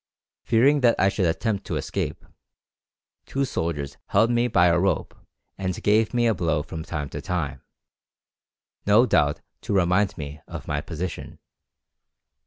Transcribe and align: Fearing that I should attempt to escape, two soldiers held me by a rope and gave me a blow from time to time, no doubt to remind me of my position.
Fearing 0.41 0.81
that 0.81 0.95
I 0.97 1.09
should 1.09 1.27
attempt 1.27 1.63
to 1.67 1.75
escape, 1.75 2.25
two 3.27 3.45
soldiers 3.45 3.97
held 4.07 4.31
me 4.31 4.47
by 4.47 4.65
a 4.65 4.79
rope 4.79 5.13
and 5.59 5.83
gave 5.83 6.11
me 6.11 6.25
a 6.25 6.33
blow 6.33 6.63
from 6.63 6.81
time 6.81 7.07
to 7.09 7.21
time, 7.21 7.61
no 8.87 9.05
doubt 9.05 9.41
to 9.61 9.73
remind 9.73 10.17
me 10.17 10.41
of 10.47 10.67
my 10.67 10.81
position. 10.81 11.37